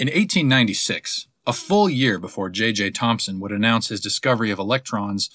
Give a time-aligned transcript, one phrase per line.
[0.00, 2.92] In 1896, a full year before J.J.
[2.92, 5.28] Thomson would announce his discovery of electrons,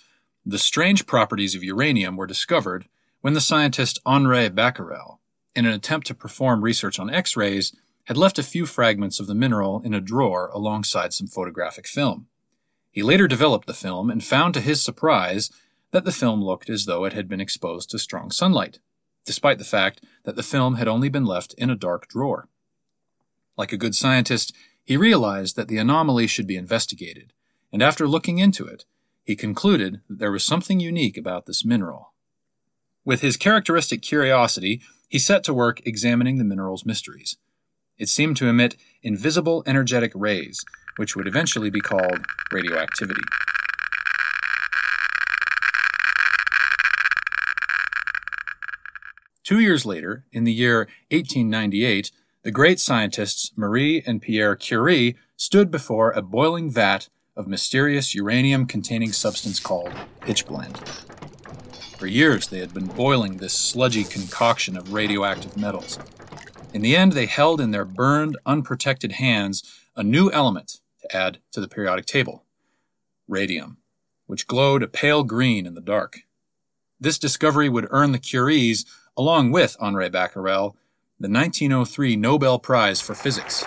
[0.44, 2.88] the strange properties of uranium were discovered
[3.22, 5.20] when the scientist Henri Becquerel,
[5.56, 9.28] in an attempt to perform research on X rays, had left a few fragments of
[9.28, 12.26] the mineral in a drawer alongside some photographic film.
[12.90, 15.52] He later developed the film and found to his surprise
[15.92, 18.80] that the film looked as though it had been exposed to strong sunlight,
[19.28, 22.50] despite the fact that the film had only been left in a dark drawer.
[23.58, 24.54] Like a good scientist,
[24.84, 27.34] he realized that the anomaly should be investigated,
[27.72, 28.86] and after looking into it,
[29.24, 32.14] he concluded that there was something unique about this mineral.
[33.04, 37.38] With his characteristic curiosity, he set to work examining the mineral's mysteries.
[37.98, 40.64] It seemed to emit invisible energetic rays,
[40.98, 43.22] which would eventually be called radioactivity.
[49.44, 52.12] Two years later, in the year 1898,
[52.46, 58.68] the great scientists Marie and Pierre Curie stood before a boiling vat of mysterious uranium
[58.68, 60.78] containing substance called pitchblende.
[61.98, 65.98] For years, they had been boiling this sludgy concoction of radioactive metals.
[66.72, 69.64] In the end, they held in their burned, unprotected hands
[69.96, 72.44] a new element to add to the periodic table
[73.28, 73.78] radium,
[74.28, 76.20] which glowed a pale green in the dark.
[77.00, 78.86] This discovery would earn the Curies,
[79.18, 80.76] along with Henri Becquerel,
[81.18, 83.64] the 1903 Nobel Prize for Physics.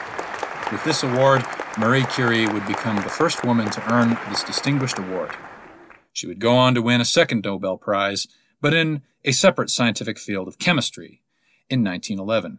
[0.70, 1.42] With this award,
[1.78, 5.34] Marie Curie would become the first woman to earn this distinguished award.
[6.12, 8.28] She would go on to win a second Nobel Prize,
[8.60, 11.22] but in a separate scientific field of chemistry,
[11.70, 12.58] in 1911,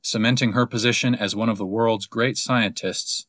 [0.00, 3.26] cementing her position as one of the world's great scientists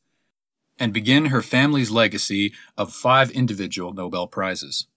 [0.80, 4.88] and begin her family's legacy of five individual Nobel Prizes.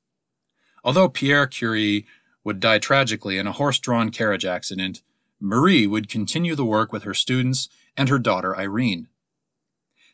[0.84, 2.06] Although Pierre Curie
[2.44, 5.02] would die tragically in a horse drawn carriage accident,
[5.44, 9.08] Marie would continue the work with her students and her daughter Irene.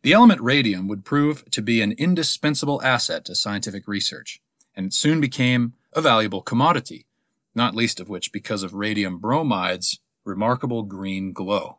[0.03, 4.41] The element radium would prove to be an indispensable asset to scientific research,
[4.75, 7.06] and it soon became a valuable commodity,
[7.54, 11.78] not least of which because of radium bromide's remarkable green glow.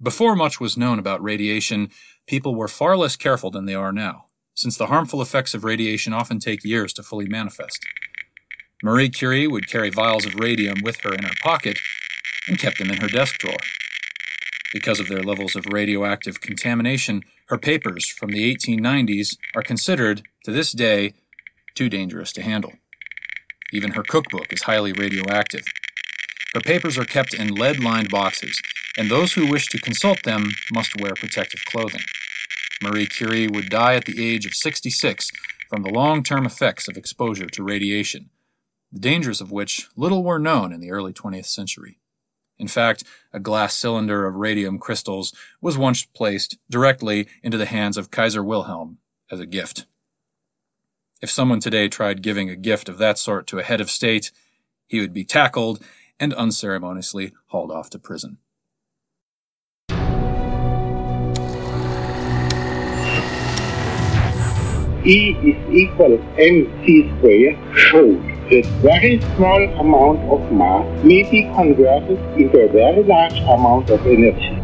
[0.00, 1.90] Before much was known about radiation,
[2.28, 6.12] people were far less careful than they are now, since the harmful effects of radiation
[6.12, 7.84] often take years to fully manifest.
[8.84, 11.78] Marie Curie would carry vials of radium with her in her pocket
[12.48, 13.56] and kept them in her desk drawer.
[14.72, 20.50] Because of their levels of radioactive contamination, her papers from the 1890s are considered, to
[20.50, 21.14] this day,
[21.74, 22.72] too dangerous to handle.
[23.72, 25.62] Even her cookbook is highly radioactive.
[26.54, 28.60] Her papers are kept in lead lined boxes,
[28.96, 32.02] and those who wish to consult them must wear protective clothing.
[32.82, 35.30] Marie Curie would die at the age of 66
[35.68, 38.28] from the long term effects of exposure to radiation,
[38.90, 41.98] the dangers of which little were known in the early 20th century.
[42.62, 43.02] In fact,
[43.32, 48.44] a glass cylinder of radium crystals was once placed directly into the hands of Kaiser
[48.44, 48.98] Wilhelm
[49.32, 49.86] as a gift.
[51.20, 54.30] If someone today tried giving a gift of that sort to a head of state,
[54.86, 55.82] he would be tackled
[56.20, 58.38] and unceremoniously hauled off to prison.
[65.04, 72.18] E is equal mc squared showed that very small amount of mass may be converted
[72.38, 74.56] into a very large amount of energy.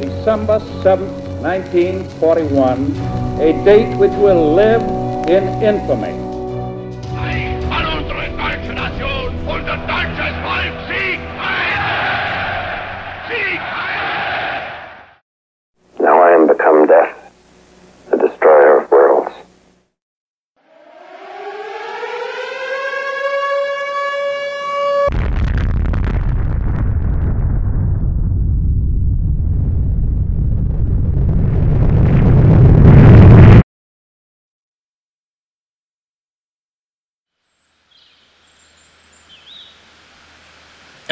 [0.00, 1.06] December 7,
[1.42, 4.82] 1941, a date which will live
[5.28, 6.23] in infamy.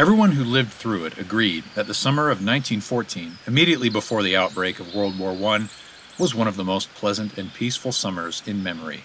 [0.02, 4.80] Everyone who lived through it agreed that the summer of 1914, immediately before the outbreak
[4.80, 5.68] of World War I,
[6.18, 9.04] was one of the most pleasant and peaceful summers in memory.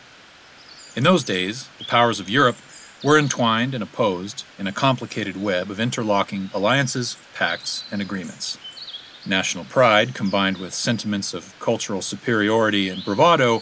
[0.95, 2.55] In those days, the powers of Europe
[3.03, 8.57] were entwined and opposed in a complicated web of interlocking alliances, pacts, and agreements.
[9.23, 13.61] National pride, combined with sentiments of cultural superiority and bravado,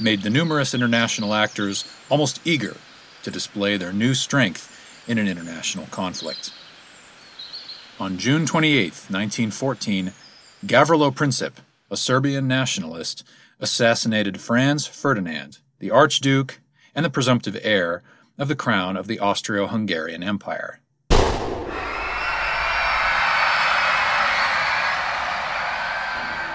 [0.00, 2.76] made the numerous international actors almost eager
[3.22, 4.72] to display their new strength
[5.06, 6.52] in an international conflict.
[8.00, 10.12] On June 28, 1914,
[10.66, 11.52] Gavrilo Princip,
[11.90, 13.22] a Serbian nationalist,
[13.60, 16.60] assassinated Franz Ferdinand, the Archduke
[16.94, 18.02] and the presumptive heir
[18.36, 20.80] of the crown of the Austro Hungarian Empire.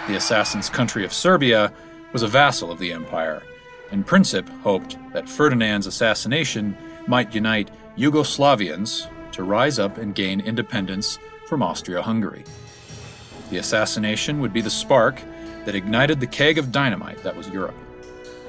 [0.10, 1.72] the assassin's country of Serbia,
[2.14, 3.44] was a vassal of the empire,
[3.92, 6.76] and Princip hoped that Ferdinand's assassination
[7.06, 11.20] might unite Yugoslavians to rise up and gain independence
[11.50, 12.44] from Austria Hungary.
[13.50, 15.20] The assassination would be the spark
[15.66, 17.76] that ignited the keg of dynamite that was Europe.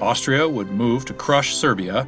[0.02, 2.06] Austria would move to crush Serbia,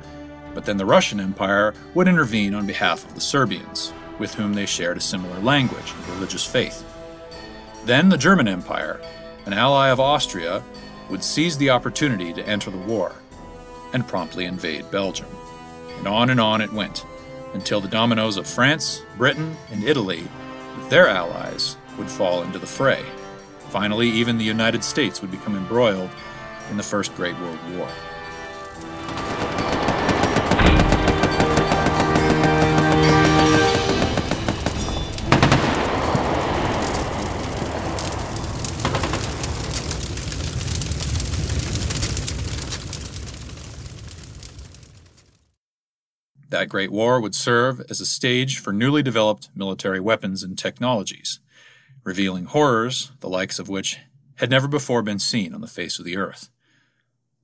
[0.53, 4.67] but then the Russian Empire would intervene on behalf of the Serbians, with whom they
[4.67, 6.85] shared a similar language and religious faith.
[7.87, 9.01] Then the German Empire,
[9.47, 10.63] an ally of Austria,
[11.09, 13.15] would seize the opportunity to enter the war
[13.95, 15.29] and promptly invade Belgium.
[15.97, 17.07] And on and on it went,
[17.55, 20.29] until the dominoes of France, Britain, and Italy,
[20.93, 23.03] their allies, would fall into the fray.
[23.71, 26.11] Finally, even the United States would become embroiled
[26.71, 27.89] in the First Great World War.
[46.63, 51.41] That Great War would serve as a stage for newly developed military weapons and technologies,
[52.05, 53.99] revealing horrors the likes of which
[54.37, 56.51] had never before been seen on the face of the earth.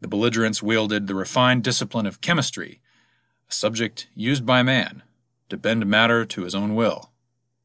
[0.00, 2.80] The belligerents wielded the refined discipline of chemistry,
[3.50, 5.02] a subject used by man
[5.48, 7.10] to bend matter to his own will,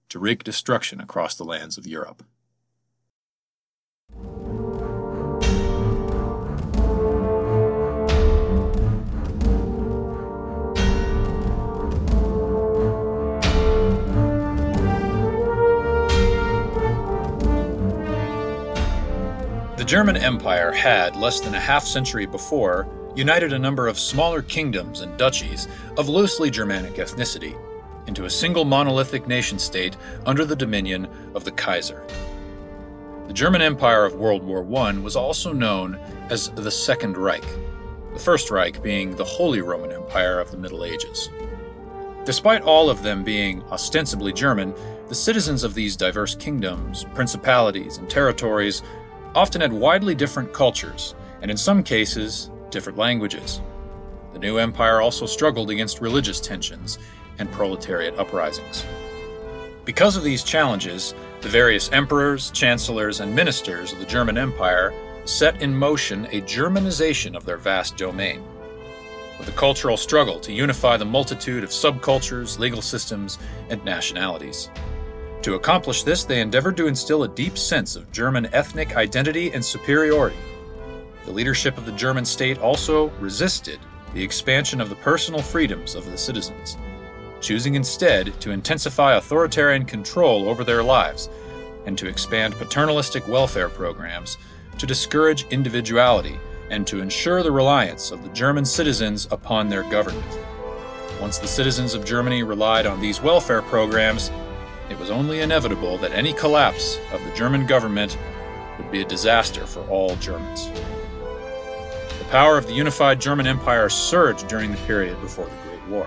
[0.10, 2.24] to wreak destruction across the lands of Europe.
[19.84, 22.88] The German Empire had, less than a half century before,
[23.18, 27.58] united a number of smaller kingdoms and duchies of loosely Germanic ethnicity
[28.08, 32.02] into a single monolithic nation state under the dominion of the Kaiser.
[33.28, 36.00] The German Empire of World War I was also known
[36.30, 37.46] as the Second Reich,
[38.14, 41.30] the First Reich being the Holy Roman Empire of the Middle Ages.
[42.24, 44.74] Despite all of them being ostensibly German,
[45.10, 48.82] the citizens of these diverse kingdoms, principalities, and territories
[49.36, 53.62] often had widely different cultures, and in some cases, different languages.
[54.34, 57.00] The new empire also struggled against religious tensions
[57.40, 58.86] and proletariat uprisings.
[59.86, 64.94] Because of these challenges, the various emperors, chancellors, and ministers of the German Empire
[65.26, 68.44] set in motion a Germanization of their vast domain.
[69.38, 73.40] With a cultural struggle to unify the multitude of subcultures, legal systems,
[73.70, 74.70] and nationalities.
[75.44, 79.64] To accomplish this, they endeavored to instill a deep sense of German ethnic identity and
[79.64, 80.38] superiority.
[81.26, 83.80] The leadership of the German state also resisted
[84.14, 86.78] the expansion of the personal freedoms of the citizens,
[87.42, 91.28] choosing instead to intensify authoritarian control over their lives
[91.86, 94.38] and to expand paternalistic welfare programs
[94.78, 96.40] to discourage individuality
[96.70, 100.40] and to ensure the reliance of the German citizens upon their government.
[101.20, 104.32] Once the citizens of Germany relied on these welfare programs,
[104.90, 108.18] it was only inevitable that any collapse of the German government
[108.78, 110.70] would be a disaster for all Germans.
[112.20, 116.06] The power of the unified German Empire surged during the period before the Great War.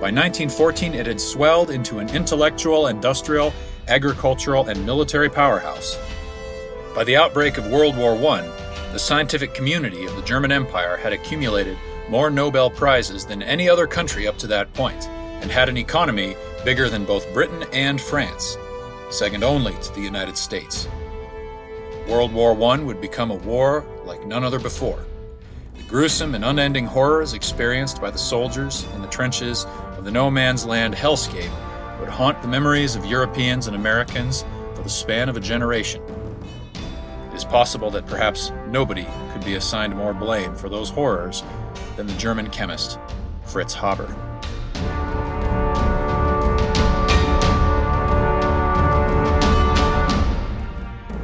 [0.00, 3.52] By 1914, it had swelled into an intellectual, industrial,
[3.88, 5.98] agricultural, and military powerhouse.
[6.94, 8.42] By the outbreak of World War I,
[8.92, 11.76] the scientific community of the German Empire had accumulated
[12.08, 15.08] more Nobel Prizes than any other country up to that point,
[15.42, 18.58] and had an economy bigger than both Britain and France,
[19.08, 20.88] second only to the United States.
[22.08, 25.06] World War I would become a war like none other before.
[25.76, 29.64] The gruesome and unending horrors experienced by the soldiers in the trenches
[29.96, 31.52] of the no man's land hellscape
[32.00, 34.44] would haunt the memories of Europeans and Americans
[34.74, 36.02] for the span of a generation.
[37.30, 41.44] It is possible that perhaps nobody could be assigned more blame for those horrors
[41.94, 42.98] than the German chemist
[43.44, 44.12] Fritz Haber.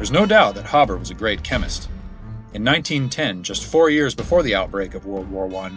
[0.03, 1.89] There's no doubt that Haber was a great chemist.
[2.55, 5.71] In 1910, just four years before the outbreak of World War I,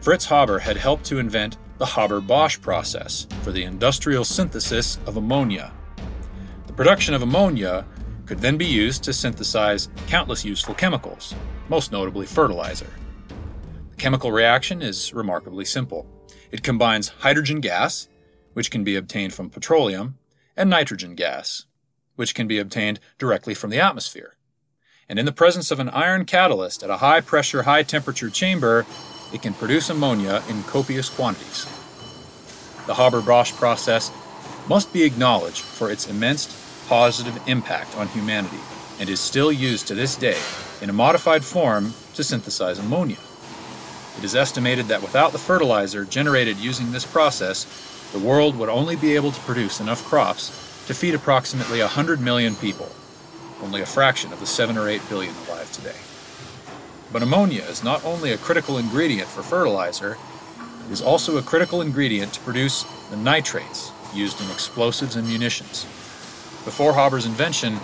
[0.00, 5.16] Fritz Haber had helped to invent the Haber Bosch process for the industrial synthesis of
[5.16, 5.72] ammonia.
[6.68, 7.84] The production of ammonia
[8.24, 11.34] could then be used to synthesize countless useful chemicals,
[11.68, 12.90] most notably fertilizer.
[13.90, 16.06] The chemical reaction is remarkably simple.
[16.52, 18.06] It combines hydrogen gas,
[18.52, 20.18] which can be obtained from petroleum,
[20.56, 21.66] and nitrogen gas,
[22.16, 24.34] which can be obtained directly from the atmosphere.
[25.08, 28.86] And in the presence of an iron catalyst at a high pressure, high temperature chamber,
[29.32, 31.66] it can produce ammonia in copious quantities.
[32.86, 34.10] The Haber Bosch process
[34.68, 38.58] must be acknowledged for its immense positive impact on humanity
[39.00, 40.38] and is still used to this day
[40.80, 43.18] in a modified form to synthesize ammonia.
[44.18, 47.66] It is estimated that without the fertilizer generated using this process,
[48.12, 52.54] the world would only be able to produce enough crops to feed approximately 100 million
[52.56, 52.90] people,
[53.62, 55.96] only a fraction of the 7 or 8 billion alive today.
[57.12, 60.16] But ammonia is not only a critical ingredient for fertilizer,
[60.86, 65.84] it is also a critical ingredient to produce the nitrates used in explosives and munitions.
[66.64, 67.78] Before Haber's invention,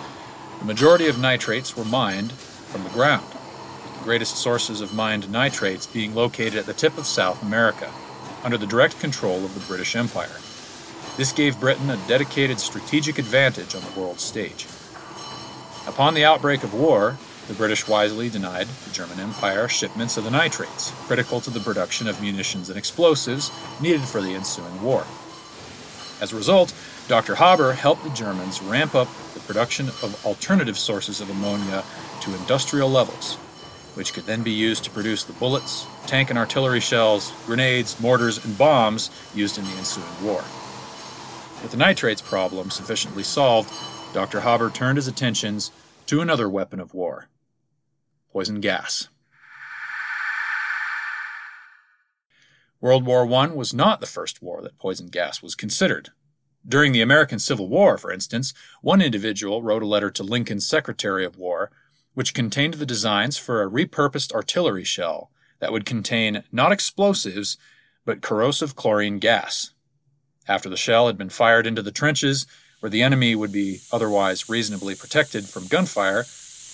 [0.59, 3.26] the majority of nitrates were mined from the ground,
[3.99, 7.93] the greatest sources of mined nitrates being located at the tip of South America,
[8.43, 10.37] under the direct control of the British Empire.
[11.18, 14.68] This gave Britain a dedicated strategic advantage on the world stage.
[15.88, 20.30] Upon the outbreak of war, the British wisely denied the German Empire shipments of the
[20.30, 25.04] nitrates, critical to the production of munitions and explosives needed for the ensuing war.
[26.20, 26.72] As a result,
[27.08, 27.34] Dr.
[27.34, 31.82] Haber helped the Germans ramp up the production of alternative sources of ammonia
[32.20, 33.34] to industrial levels,
[33.94, 38.44] which could then be used to produce the bullets, tank and artillery shells, grenades, mortars,
[38.44, 40.44] and bombs used in the ensuing war.
[41.62, 43.72] With the nitrates problem sufficiently solved,
[44.14, 44.40] Dr.
[44.40, 45.70] Haber turned his attentions
[46.06, 47.28] to another weapon of war
[48.32, 49.08] poison gas.
[52.80, 56.10] World War I was not the first war that poison gas was considered.
[56.66, 61.24] During the American Civil War, for instance, one individual wrote a letter to Lincoln's Secretary
[61.24, 61.72] of War,
[62.14, 67.56] which contained the designs for a repurposed artillery shell that would contain not explosives,
[68.04, 69.72] but corrosive chlorine gas.
[70.49, 72.47] After the shell had been fired into the trenches,
[72.81, 76.23] where the enemy would be otherwise reasonably protected from gunfire,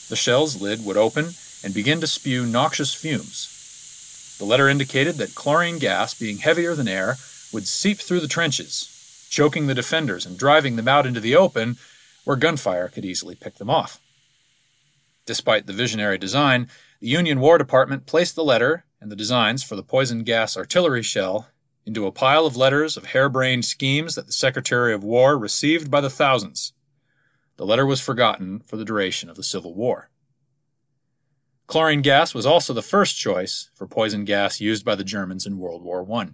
[0.09, 1.31] the shell's lid would open
[1.65, 4.37] and begin to spew noxious fumes.
[4.39, 7.17] The letter indicated that chlorine gas, being heavier than air,
[7.53, 11.77] would seep through the trenches, choking the defenders and driving them out into the open,
[12.25, 14.01] where gunfire could easily pick them off.
[15.27, 16.69] Despite the visionary design,
[17.01, 21.03] the Union War Department placed the letter and the designs for the poison gas artillery
[21.03, 21.49] shell
[21.87, 26.01] into a pile of letters of harebrained schemes that the Secretary of War received by
[26.01, 26.73] the thousands.
[27.57, 30.11] The letter was forgotten for the duration of the Civil War.
[31.67, 35.59] Chlorine gas was also the first choice for poison gas used by the Germans in
[35.59, 36.31] World War I.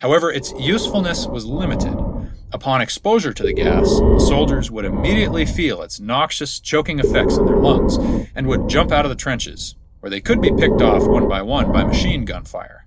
[0.00, 1.96] However, its usefulness was limited.
[2.52, 7.46] Upon exposure to the gas, the soldiers would immediately feel its noxious, choking effects in
[7.46, 7.96] their lungs
[8.34, 11.42] and would jump out of the trenches, where they could be picked off one by
[11.42, 12.85] one by machine gun fire.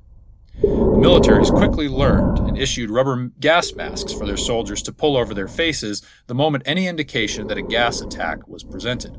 [0.62, 5.34] The militaries quickly learned and issued rubber gas masks for their soldiers to pull over
[5.34, 9.18] their faces the moment any indication that a gas attack was presented.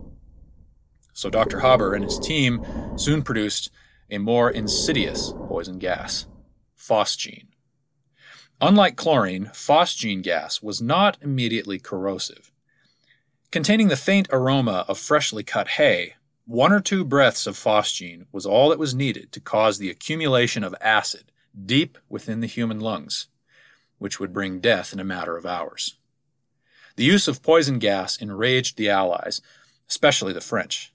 [1.15, 1.61] So Dr.
[1.61, 2.63] Haber and his team
[2.97, 3.71] soon produced
[4.11, 6.27] a more insidious poison gas,
[6.79, 7.47] phosgene.
[8.61, 12.53] Unlike chlorine, phosgene gas was not immediately corrosive.
[13.51, 18.45] Containing the faint aroma of freshly cut hay, one or two breaths of phosgene was
[18.45, 21.30] all that was needed to cause the accumulation of acid
[21.66, 23.28] deep within the human lungs,
[23.99, 25.97] which would bring death in a matter of hours.
[26.97, 29.40] The use of poison gas enraged the Allies,
[29.88, 30.92] especially the French,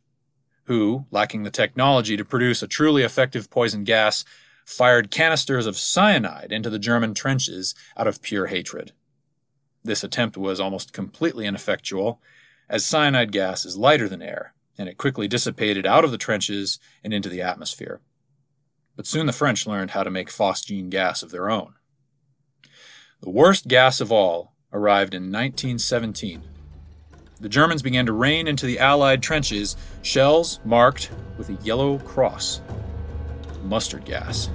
[0.65, 4.25] who, lacking the technology to produce a truly effective poison gas,
[4.65, 8.91] fired canisters of cyanide into the German trenches out of pure hatred.
[9.83, 12.19] This attempt was almost completely ineffectual,
[12.67, 16.79] as cyanide gas is lighter than air, and it quickly dissipated out of the trenches
[17.03, 18.01] and into the atmosphere.
[18.95, 21.75] But soon the French learned how to make phosgene gas of their own.
[23.21, 26.43] The worst gas of all arrived in 1917.
[27.39, 32.61] The Germans began to rain into the Allied trenches shells marked with a yellow cross
[33.63, 34.49] mustard gas.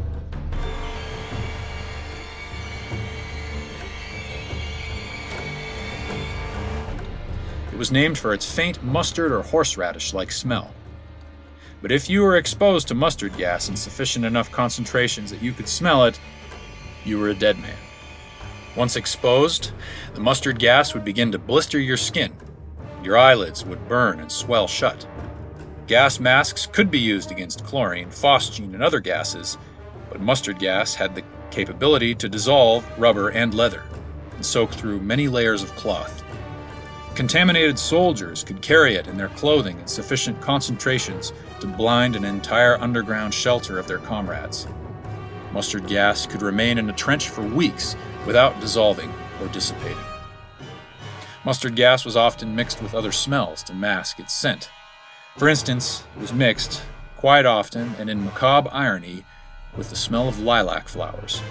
[7.73, 10.73] It was named for its faint mustard or horseradish like smell.
[11.83, 15.69] But if you were exposed to mustard gas in sufficient enough concentrations that you could
[15.69, 16.21] smell it,
[17.05, 17.77] you were a dead man.
[18.77, 19.73] Once exposed,
[20.15, 22.33] the mustard gas would begin to blister your skin.
[23.03, 25.07] Your eyelids would burn and swell shut.
[25.87, 29.59] Gas masks could be used against chlorine, phosgene, and other gases,
[30.11, 33.83] but mustard gas had the capability to dissolve rubber and leather
[34.37, 36.23] and soak through many layers of cloth.
[37.15, 42.81] Contaminated soldiers could carry it in their clothing in sufficient concentrations to blind an entire
[42.81, 44.67] underground shelter of their comrades.
[45.53, 49.97] Mustard gas could remain in a trench for weeks without dissolving or dissipating.
[51.45, 54.71] Mustard gas was often mixed with other smells to mask its scent.
[55.39, 56.83] For instance, it was mixed,
[57.17, 59.25] quite often and in macabre irony,
[59.77, 61.43] with the smell of lilac flowers.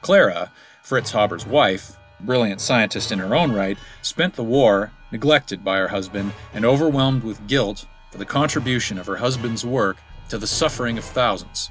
[0.00, 0.50] Clara,
[0.82, 5.88] Fritz Haber's wife, brilliant scientist in her own right, spent the war neglected by her
[5.88, 7.86] husband and overwhelmed with guilt
[8.16, 9.98] for the contribution of her husband's work
[10.30, 11.70] to the suffering of thousands.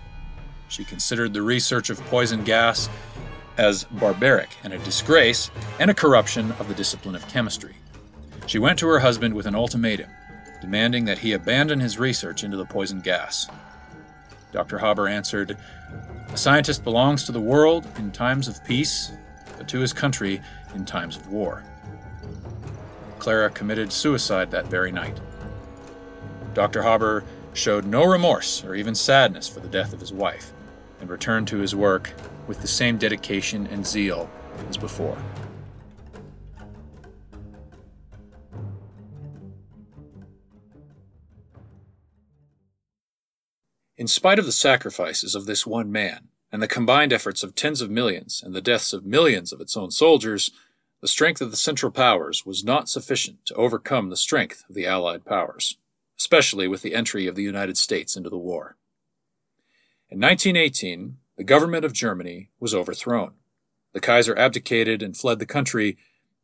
[0.67, 2.87] She considered the research of poison gas
[3.57, 5.49] as barbaric and a disgrace
[5.79, 7.77] and a corruption of the discipline of chemistry.
[8.45, 10.11] She went to her husband with an ultimatum,
[10.61, 13.47] demanding that he abandon his research into the poison gas.
[14.51, 14.77] Dr.
[14.77, 15.57] Haber answered,
[16.29, 19.11] A scientist belongs to the world in times of peace,
[19.57, 20.41] but to his country
[20.75, 21.63] in times of war.
[23.17, 25.19] Clara committed suicide that very night.
[26.55, 26.83] Dr.
[26.83, 30.53] Haber showed no remorse or even sadness for the death of his wife
[30.99, 32.13] and returned to his work
[32.47, 34.29] with the same dedication and zeal
[34.69, 35.17] as before.
[43.97, 47.81] In spite of the sacrifices of this one man, and the combined efforts of tens
[47.81, 50.51] of millions and the deaths of millions of its own soldiers,
[51.01, 54.85] the strength of the Central Powers was not sufficient to overcome the strength of the
[54.85, 55.77] Allied powers,
[56.17, 58.77] especially with the entry of the United States into the war.
[60.09, 63.33] In 1918, the government of Germany was overthrown.
[63.93, 65.97] The Kaiser abdicated and fled the country,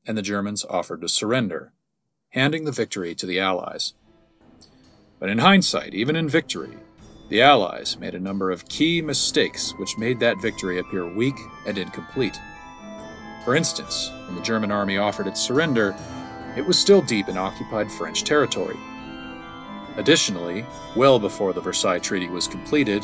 [0.06, 1.74] and the Germans offered to surrender,
[2.30, 3.94] handing the victory to the Allies.
[5.20, 6.78] But in hindsight, even in victory,
[7.30, 11.78] the Allies made a number of key mistakes which made that victory appear weak and
[11.78, 12.40] incomplete.
[13.46, 15.96] For instance, when the German army offered its surrender,
[16.58, 18.76] it was still deep in occupied French territory.
[19.98, 23.04] Additionally, well before the Versailles Treaty was completed,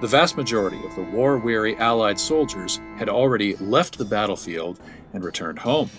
[0.00, 4.80] the vast majority of the war weary Allied soldiers had already left the battlefield
[5.12, 5.90] and returned home.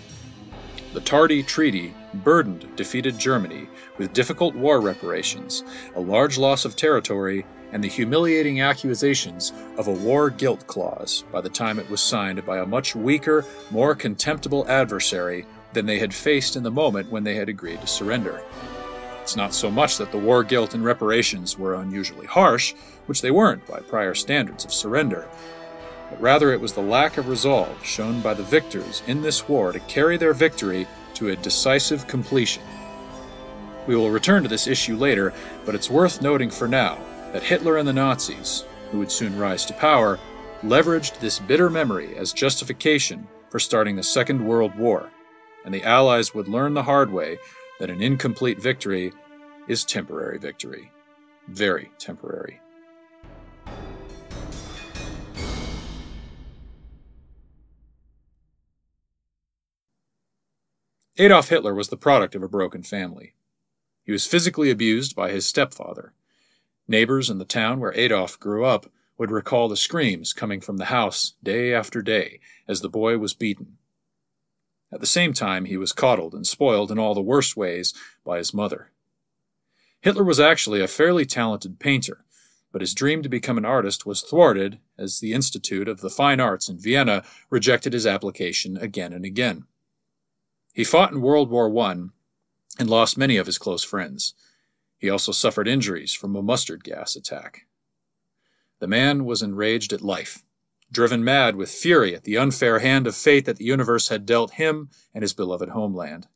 [0.94, 5.64] The tardy treaty burdened defeated Germany with difficult war reparations,
[5.96, 11.40] a large loss of territory, and the humiliating accusations of a war guilt clause by
[11.40, 16.14] the time it was signed by a much weaker, more contemptible adversary than they had
[16.14, 18.42] faced in the moment when they had agreed to surrender.
[19.32, 22.74] It's not so much that the war guilt and reparations were unusually harsh,
[23.06, 25.26] which they weren't by prior standards of surrender,
[26.10, 29.72] but rather it was the lack of resolve shown by the victors in this war
[29.72, 32.62] to carry their victory to a decisive completion.
[33.88, 35.34] We will return to this issue later,
[35.66, 37.00] but it's worth noting for now
[37.32, 40.20] that Hitler and the Nazis, who would soon rise to power,
[40.62, 45.10] leveraged this bitter memory as justification for starting the Second World War,
[45.64, 47.40] and the Allies would learn the hard way
[47.80, 49.12] that an incomplete victory
[49.68, 50.92] is temporary victory.
[51.48, 52.60] Very temporary.
[61.18, 63.34] Adolf Hitler was the product of a broken family.
[64.04, 66.14] He was physically abused by his stepfather.
[66.88, 70.86] Neighbors in the town where Adolf grew up would recall the screams coming from the
[70.86, 73.78] house day after day as the boy was beaten.
[74.92, 77.94] At the same time, he was coddled and spoiled in all the worst ways
[78.26, 78.90] by his mother.
[80.02, 82.26] Hitler was actually a fairly talented painter,
[82.72, 86.40] but his dream to become an artist was thwarted as the Institute of the Fine
[86.40, 89.66] Arts in Vienna rejected his application again and again.
[90.74, 91.92] He fought in World War I
[92.80, 94.34] and lost many of his close friends.
[94.98, 97.68] He also suffered injuries from a mustard gas attack.
[98.80, 100.44] The man was enraged at life,
[100.92, 104.54] driven mad with fury at the unfair hand of fate that the universe had dealt
[104.54, 106.28] him and his beloved homeland.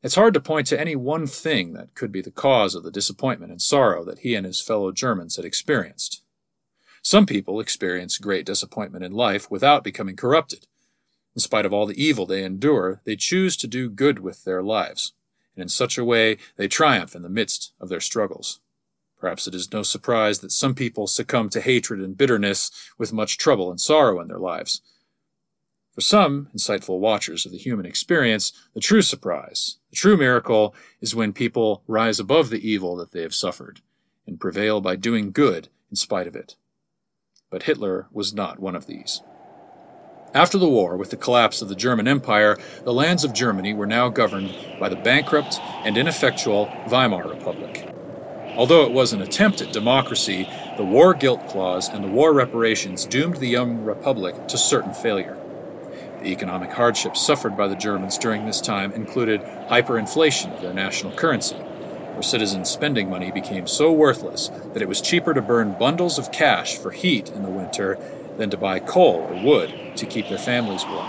[0.00, 2.90] It's hard to point to any one thing that could be the cause of the
[2.90, 6.22] disappointment and sorrow that he and his fellow Germans had experienced.
[7.02, 10.68] Some people experience great disappointment in life without becoming corrupted.
[11.34, 14.62] In spite of all the evil they endure, they choose to do good with their
[14.62, 15.14] lives,
[15.56, 18.60] and in such a way they triumph in the midst of their struggles.
[19.18, 23.36] Perhaps it is no surprise that some people succumb to hatred and bitterness with much
[23.36, 24.80] trouble and sorrow in their lives.
[25.98, 31.12] For some insightful watchers of the human experience, the true surprise, the true miracle, is
[31.12, 33.80] when people rise above the evil that they have suffered
[34.24, 36.54] and prevail by doing good in spite of it.
[37.50, 39.22] But Hitler was not one of these.
[40.32, 43.84] After the war, with the collapse of the German Empire, the lands of Germany were
[43.84, 47.92] now governed by the bankrupt and ineffectual Weimar Republic.
[48.54, 53.04] Although it was an attempt at democracy, the war guilt clause and the war reparations
[53.04, 55.36] doomed the young republic to certain failure.
[56.20, 61.12] The economic hardships suffered by the Germans during this time included hyperinflation of their national
[61.12, 66.18] currency, where citizens' spending money became so worthless that it was cheaper to burn bundles
[66.18, 67.98] of cash for heat in the winter
[68.36, 71.08] than to buy coal or wood to keep their families warm.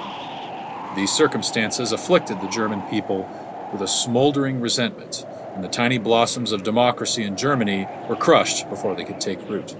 [0.95, 3.27] These circumstances afflicted the German people
[3.71, 8.95] with a smoldering resentment, and the tiny blossoms of democracy in Germany were crushed before
[8.95, 9.75] they could take root.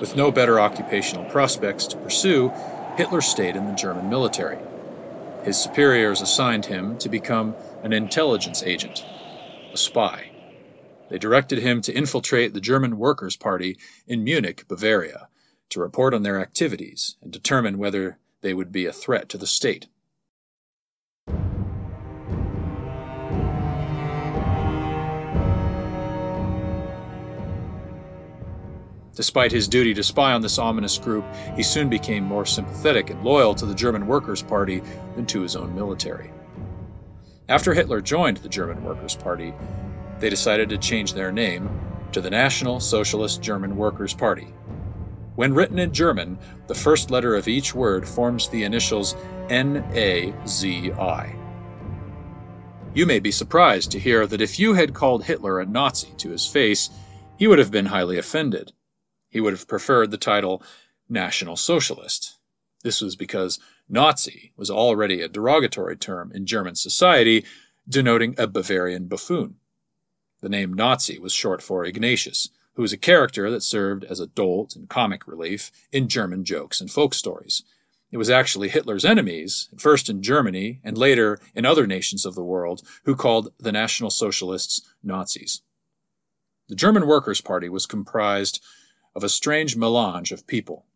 [0.00, 2.52] With no better occupational prospects to pursue,
[2.96, 4.58] Hitler stayed in the German military.
[5.44, 9.04] His superiors assigned him to become an intelligence agent,
[9.72, 10.30] a spy.
[11.08, 15.28] They directed him to infiltrate the German Workers' Party in Munich, Bavaria,
[15.70, 19.46] to report on their activities and determine whether they would be a threat to the
[19.46, 19.88] state.
[29.14, 33.22] Despite his duty to spy on this ominous group, he soon became more sympathetic and
[33.22, 34.82] loyal to the German Workers' Party
[35.16, 36.30] than to his own military.
[37.48, 39.52] After Hitler joined the German Workers' Party,
[40.18, 41.68] they decided to change their name
[42.12, 44.54] to the National Socialist German Workers' Party.
[45.34, 49.16] When written in German, the first letter of each word forms the initials
[49.50, 51.36] N-A-Z-I.
[52.94, 56.30] You may be surprised to hear that if you had called Hitler a Nazi to
[56.30, 56.90] his face,
[57.38, 58.72] he would have been highly offended.
[59.32, 60.62] He would have preferred the title
[61.08, 62.38] National Socialist.
[62.84, 67.46] This was because Nazi was already a derogatory term in German society,
[67.88, 69.56] denoting a Bavarian buffoon.
[70.42, 74.26] The name Nazi was short for Ignatius, who was a character that served as a
[74.26, 77.62] dolt and comic relief in German jokes and folk stories.
[78.10, 82.44] It was actually Hitler's enemies, first in Germany and later in other nations of the
[82.44, 85.62] world, who called the National Socialists Nazis.
[86.68, 88.62] The German Workers' Party was comprised
[89.14, 90.86] of a strange melange of people,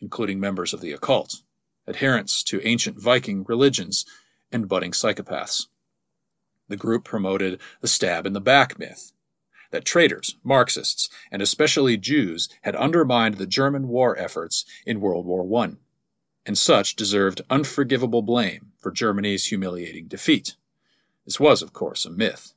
[0.00, 1.42] including members of the occult,
[1.88, 4.04] adherents to ancient Viking religions,
[4.50, 5.66] and budding psychopaths.
[6.68, 9.12] The group promoted the stab in the back myth
[9.72, 15.62] that traitors, Marxists, and especially Jews had undermined the German war efforts in World War
[15.64, 15.72] I,
[16.46, 20.56] and such deserved unforgivable blame for Germany's humiliating defeat.
[21.24, 22.52] This was, of course, a myth.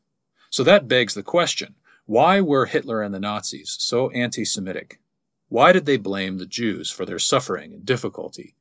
[0.49, 1.75] So that begs the question
[2.05, 4.99] why were Hitler and the Nazis so anti Semitic?
[5.47, 8.55] Why did they blame the Jews for their suffering and difficulty?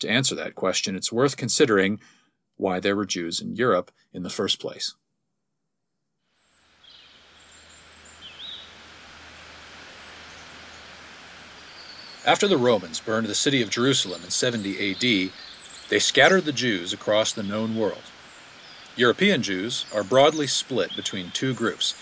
[0.00, 2.00] To answer that question, it's worth considering
[2.56, 4.94] why there were Jews in Europe in the first place.
[12.26, 15.32] After the Romans burned the city of Jerusalem in 70 AD,
[15.88, 18.02] they scattered the Jews across the known world.
[18.94, 21.94] European Jews are broadly split between two groups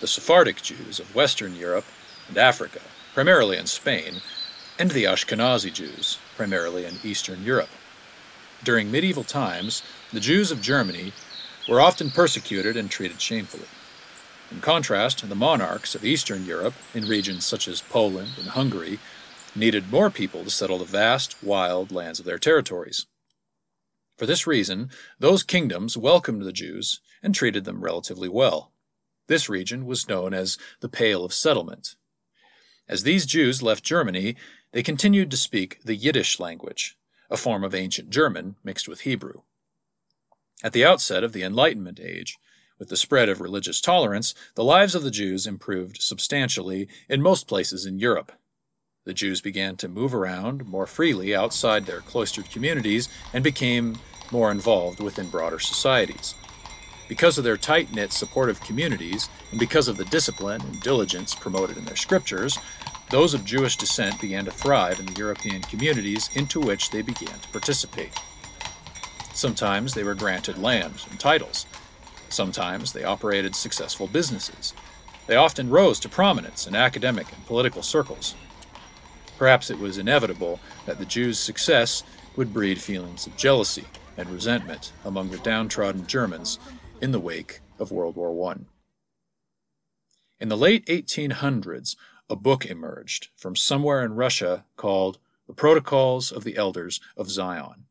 [0.00, 1.84] the Sephardic Jews of Western Europe
[2.28, 2.80] and Africa,
[3.14, 4.20] primarily in Spain,
[4.76, 7.70] and the Ashkenazi Jews, primarily in Eastern Europe.
[8.64, 11.12] During medieval times, the Jews of Germany
[11.68, 13.68] were often persecuted and treated shamefully.
[14.50, 18.98] In contrast, the monarchs of Eastern Europe, in regions such as Poland and Hungary,
[19.54, 23.06] needed more people to settle the vast, wild lands of their territories.
[24.18, 28.72] For this reason, those kingdoms welcomed the Jews and treated them relatively well.
[29.28, 31.94] This region was known as the Pale of Settlement,
[32.88, 34.36] as these Jews left Germany,
[34.72, 36.96] they continued to speak the Yiddish language,
[37.30, 39.42] a form of ancient German mixed with Hebrew.
[40.62, 42.36] At the outset of the Enlightenment age,
[42.78, 47.46] with the spread of religious tolerance, the lives of the Jews improved substantially in most
[47.46, 48.32] places in Europe.
[49.04, 53.98] The Jews began to move around more freely outside their cloistered communities and became
[54.32, 56.34] more involved within broader societies.
[57.08, 61.76] Because of their tight knit supportive communities, and because of the discipline and diligence promoted
[61.76, 62.58] in their scriptures,
[63.10, 67.38] those of Jewish descent began to thrive in the European communities into which they began
[67.38, 68.12] to participate.
[69.34, 71.66] Sometimes they were granted land and titles.
[72.30, 74.72] Sometimes they operated successful businesses.
[75.26, 78.34] They often rose to prominence in academic and political circles.
[79.36, 82.02] Perhaps it was inevitable that the Jews' success
[82.36, 83.84] would breed feelings of jealousy
[84.16, 86.58] and resentment among the downtrodden Germans
[87.04, 88.60] in the wake of World War I.
[90.40, 91.96] In the late 1800s,
[92.30, 97.84] a book emerged from somewhere in Russia called The Protocols of the Elders of Zion.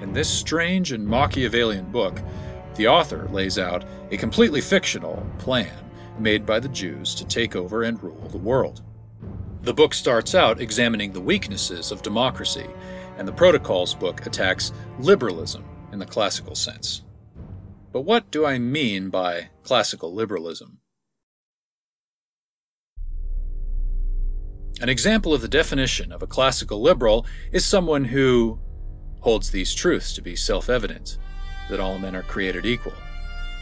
[0.00, 2.20] In this strange and Machiavellian book,
[2.76, 5.72] the author lays out a completely fictional plan
[6.18, 8.82] made by the Jews to take over and rule the world.
[9.62, 12.66] The book starts out examining the weaknesses of democracy,
[13.18, 17.02] and the Protocols book attacks liberalism in the classical sense.
[17.92, 20.78] But what do I mean by classical liberalism?
[24.80, 28.60] An example of the definition of a classical liberal is someone who
[29.20, 31.18] holds these truths to be self evident
[31.70, 32.94] that all men are created equal,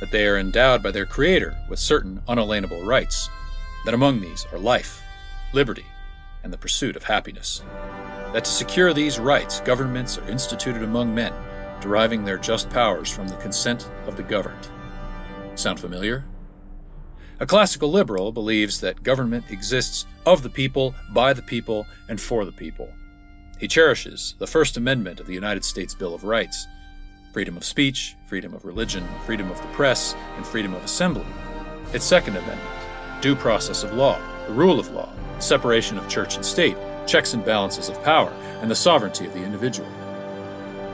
[0.00, 3.30] that they are endowed by their Creator with certain unalienable rights,
[3.84, 5.02] that among these are life,
[5.52, 5.86] liberty,
[6.42, 7.62] and the pursuit of happiness,
[8.32, 11.32] that to secure these rights governments are instituted among men,
[11.80, 14.68] deriving their just powers from the consent of the governed.
[15.54, 16.24] Sound familiar?
[17.40, 22.44] A classical liberal believes that government exists of the people, by the people, and for
[22.44, 22.88] the people.
[23.58, 26.66] He cherishes the First Amendment of the United States Bill of Rights
[27.34, 31.26] freedom of speech, freedom of religion, freedom of the press, and freedom of assembly.
[31.92, 32.70] Its Second Amendment
[33.20, 37.44] due process of law, the rule of law, separation of church and state, checks and
[37.44, 39.88] balances of power, and the sovereignty of the individual.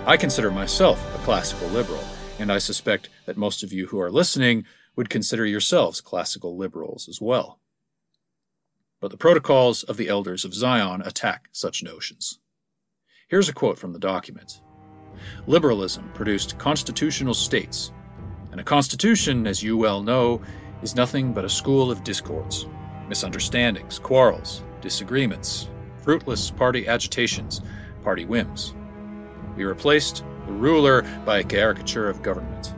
[0.06, 2.02] I consider myself a classical liberal,
[2.38, 4.64] and I suspect that most of you who are listening
[4.96, 7.58] would consider yourselves classical liberals as well.
[8.98, 12.38] But the protocols of the elders of Zion attack such notions.
[13.28, 14.62] Here's a quote from the document
[15.46, 17.92] Liberalism produced constitutional states,
[18.52, 20.40] and a constitution, as you well know,
[20.82, 22.66] is nothing but a school of discords,
[23.08, 25.68] misunderstandings, quarrels, disagreements,
[26.02, 27.60] fruitless party agitations,
[28.02, 28.74] party whims.
[29.56, 32.74] We replaced the ruler by a caricature of government,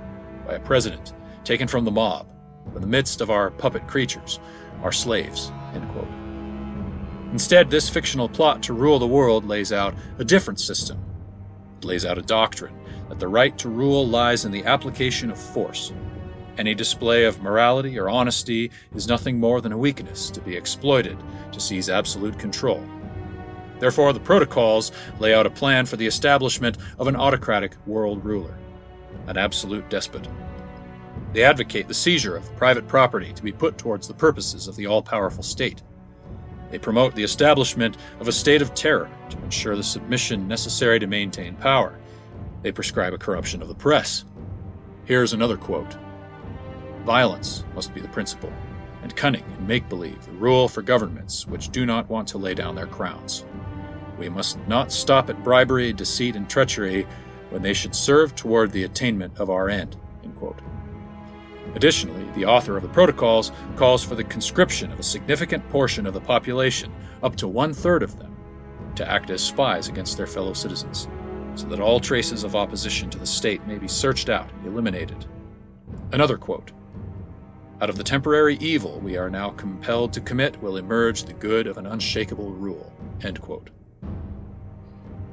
[0.47, 2.27] by a president taken from the mob,
[2.73, 4.41] from the midst of our puppet creatures,
[4.83, 5.53] our slaves.
[7.33, 11.03] Instead, this fictional plot to rule the world lays out a different system.
[11.85, 15.93] Lays out a doctrine that the right to rule lies in the application of force.
[16.59, 21.19] Any display of morality or honesty is nothing more than a weakness to be exploited
[21.51, 22.85] to seize absolute control.
[23.81, 28.57] Therefore, the protocols lay out a plan for the establishment of an autocratic world ruler,
[29.27, 30.29] an absolute despot.
[31.33, 34.87] They advocate the seizure of private property to be put towards the purposes of the
[34.87, 35.83] all powerful state.
[36.73, 41.07] They promote the establishment of a state of terror to ensure the submission necessary to
[41.07, 41.99] maintain power.
[42.63, 44.25] They prescribe a corruption of the press.
[45.05, 45.97] Here's another quote
[47.05, 48.51] Violence must be the principle,
[49.03, 52.55] and cunning and make believe the rule for governments which do not want to lay
[52.55, 53.45] down their crowns.
[54.19, 57.07] We must not stop at bribery, deceit, and treachery
[57.51, 59.99] when they should serve toward the attainment of our end.
[61.75, 66.15] Additionally, the author of the protocols calls for the conscription of a significant portion of
[66.15, 68.37] the population, up to one third of them,
[68.95, 71.09] to act as spies against their fellow citizens,
[71.55, 75.25] so that all traces of opposition to the state may be searched out, and eliminated.
[76.13, 76.73] Another quote
[77.81, 81.67] Out of the temporary evil we are now compelled to commit will emerge the good
[81.67, 82.93] of an unshakable rule.
[83.23, 83.71] End quote.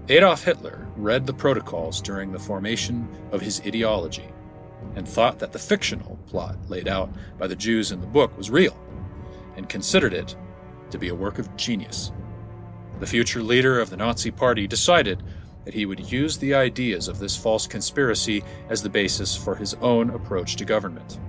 [0.07, 4.29] Adolf Hitler read the protocols during the formation of his ideology
[4.95, 8.49] and thought that the fictional plot laid out by the Jews in the book was
[8.49, 8.77] real,
[9.55, 10.35] and considered it
[10.91, 12.11] to be a work of genius.
[12.99, 15.23] The future leader of the Nazi Party decided
[15.65, 19.73] that he would use the ideas of this false conspiracy as the basis for his
[19.75, 21.19] own approach to government.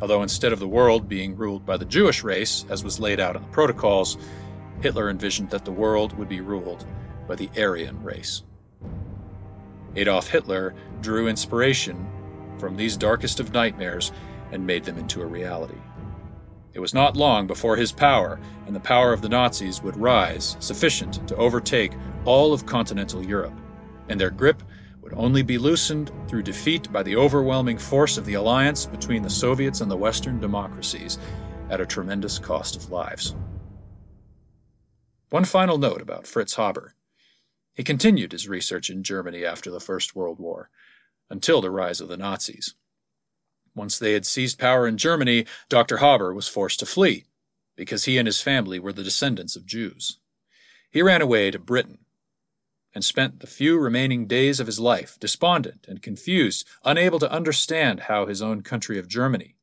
[0.00, 3.36] Although instead of the world being ruled by the Jewish race, as was laid out
[3.36, 4.16] in the protocols,
[4.80, 6.86] Hitler envisioned that the world would be ruled
[7.26, 8.42] by the Aryan race.
[9.96, 12.06] Adolf Hitler drew inspiration
[12.58, 14.12] from these darkest of nightmares
[14.52, 15.78] and made them into a reality.
[16.72, 20.56] It was not long before his power and the power of the Nazis would rise
[20.60, 21.92] sufficient to overtake
[22.24, 23.58] all of continental Europe,
[24.08, 24.62] and their grip
[25.00, 29.30] would only be loosened through defeat by the overwhelming force of the alliance between the
[29.30, 31.18] Soviets and the Western democracies
[31.70, 33.34] at a tremendous cost of lives.
[35.30, 36.94] One final note about Fritz Haber.
[37.74, 40.68] He continued his research in Germany after the First World War,
[41.30, 42.74] until the rise of the Nazis.
[43.74, 45.98] Once they had seized power in Germany, Dr.
[45.98, 47.26] Haber was forced to flee,
[47.76, 50.18] because he and his family were the descendants of Jews.
[50.90, 51.98] He ran away to Britain
[52.94, 58.00] and spent the few remaining days of his life despondent and confused, unable to understand
[58.00, 59.54] how his own country of Germany,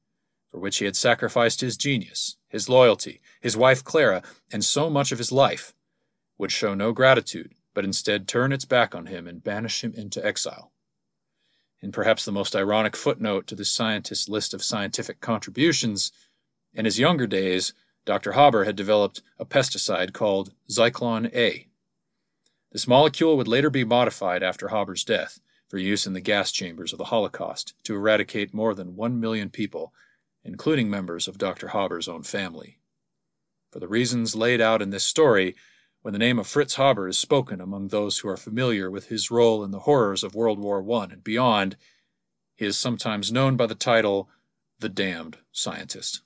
[0.49, 5.12] for which he had sacrificed his genius, his loyalty, his wife Clara, and so much
[5.12, 5.73] of his life,
[6.38, 10.25] would show no gratitude, but instead turn its back on him and banish him into
[10.25, 10.71] exile
[11.86, 16.12] in perhaps the most ironic footnote to the scientist's list of scientific contributions,
[16.74, 17.74] in his younger days,
[18.06, 18.32] Dr.
[18.32, 21.67] Haber had developed a pesticide called Zyklon A.
[22.71, 26.91] This molecule would later be modified after Haber's death for use in the gas chambers
[26.91, 29.93] of the Holocaust to eradicate more than one million people,
[30.43, 31.67] including members of Dr.
[31.67, 32.80] Haber's own family.
[33.71, 35.56] For the reasons laid out in this story,
[36.05, 39.31] when the name of Fritz Haber is spoken among those who are familiar with his
[39.31, 41.77] role in the horrors of World War I and beyond,
[42.53, 44.29] he is sometimes known by the title
[44.77, 46.21] The Damned Scientist.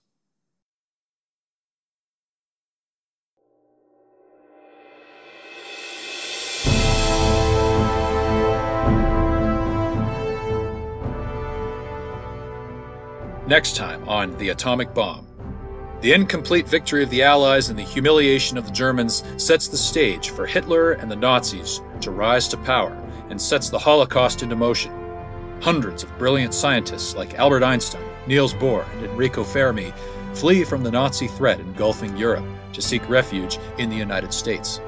[13.47, 15.28] Next time on The Atomic Bomb.
[16.01, 20.29] The incomplete victory of the Allies and the humiliation of the Germans sets the stage
[20.29, 22.97] for Hitler and the Nazis to rise to power
[23.29, 24.93] and sets the Holocaust into motion.
[25.62, 29.93] Hundreds of brilliant scientists like Albert Einstein, Niels Bohr, and Enrico Fermi
[30.33, 34.79] flee from the Nazi threat engulfing Europe to seek refuge in the United States.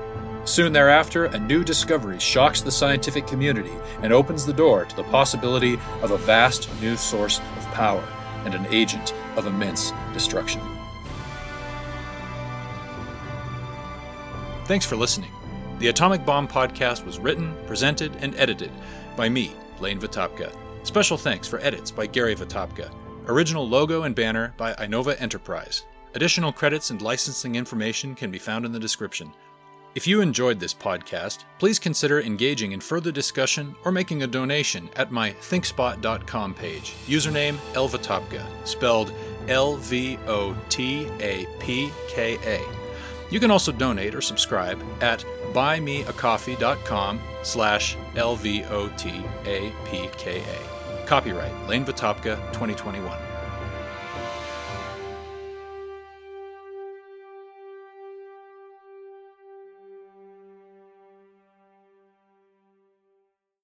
[0.45, 5.03] Soon thereafter, a new discovery shocks the scientific community and opens the door to the
[5.03, 8.03] possibility of a vast new source of power
[8.45, 10.61] and an agent of immense destruction.
[14.71, 15.33] Thanks for listening.
[15.79, 18.71] The Atomic Bomb podcast was written, presented, and edited
[19.17, 20.55] by me, Lane Votapka.
[20.83, 22.89] Special thanks for edits by Gary Votapka.
[23.27, 25.83] Original logo and banner by Inova Enterprise.
[26.15, 29.33] Additional credits and licensing information can be found in the description.
[29.93, 34.89] If you enjoyed this podcast, please consider engaging in further discussion or making a donation
[34.95, 36.93] at my thinkspot.com page.
[37.07, 39.11] Username lvotapka, spelled
[39.49, 42.80] L V O T A P K A.
[43.31, 48.67] You can also donate or subscribe at buymeacoffee.com slash L-V-O-T-A-P-K-A.
[51.07, 53.30] Copyright Lane Votapka 2021.